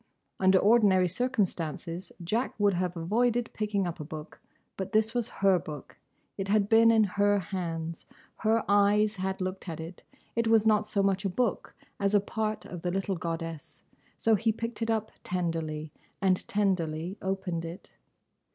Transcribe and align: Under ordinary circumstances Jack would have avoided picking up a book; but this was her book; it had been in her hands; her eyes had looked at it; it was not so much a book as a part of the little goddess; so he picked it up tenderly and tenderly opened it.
Under 0.39 0.57
ordinary 0.57 1.07
circumstances 1.07 2.11
Jack 2.23 2.55
would 2.59 2.73
have 2.73 2.97
avoided 2.97 3.51
picking 3.53 3.85
up 3.85 3.99
a 3.99 4.03
book; 4.03 4.41
but 4.75 4.93
this 4.93 5.13
was 5.13 5.29
her 5.29 5.59
book; 5.59 5.95
it 6.39 6.47
had 6.47 6.67
been 6.67 6.89
in 6.89 7.03
her 7.03 7.37
hands; 7.37 8.07
her 8.37 8.65
eyes 8.67 9.17
had 9.17 9.39
looked 9.39 9.69
at 9.69 9.79
it; 9.79 10.01
it 10.35 10.47
was 10.47 10.65
not 10.65 10.87
so 10.87 11.03
much 11.03 11.23
a 11.23 11.29
book 11.29 11.75
as 11.99 12.15
a 12.15 12.19
part 12.19 12.65
of 12.65 12.81
the 12.81 12.89
little 12.89 13.15
goddess; 13.15 13.83
so 14.17 14.33
he 14.33 14.51
picked 14.51 14.81
it 14.81 14.89
up 14.89 15.11
tenderly 15.23 15.91
and 16.19 16.47
tenderly 16.47 17.15
opened 17.21 17.63
it. 17.63 17.91